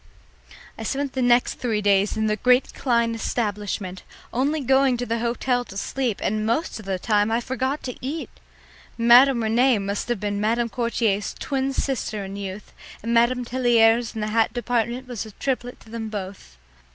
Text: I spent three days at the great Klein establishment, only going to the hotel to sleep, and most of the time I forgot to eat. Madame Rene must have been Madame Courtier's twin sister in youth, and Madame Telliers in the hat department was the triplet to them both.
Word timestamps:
I 0.79 0.81
spent 0.81 1.13
three 1.13 1.79
days 1.79 2.17
at 2.17 2.27
the 2.27 2.35
great 2.35 2.73
Klein 2.73 3.13
establishment, 3.13 4.01
only 4.33 4.59
going 4.61 4.97
to 4.97 5.05
the 5.05 5.19
hotel 5.19 5.63
to 5.65 5.77
sleep, 5.77 6.19
and 6.23 6.43
most 6.43 6.79
of 6.79 6.87
the 6.87 6.97
time 6.97 7.31
I 7.31 7.39
forgot 7.39 7.83
to 7.83 7.95
eat. 8.03 8.31
Madame 8.97 9.43
Rene 9.43 9.77
must 9.77 10.07
have 10.09 10.19
been 10.19 10.41
Madame 10.41 10.69
Courtier's 10.69 11.35
twin 11.37 11.71
sister 11.71 12.25
in 12.25 12.35
youth, 12.35 12.73
and 13.03 13.13
Madame 13.13 13.45
Telliers 13.45 14.15
in 14.15 14.21
the 14.21 14.29
hat 14.29 14.53
department 14.55 15.07
was 15.07 15.21
the 15.21 15.33
triplet 15.33 15.79
to 15.81 15.89
them 15.91 16.09
both. 16.09 16.57